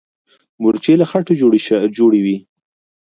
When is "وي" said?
2.25-2.37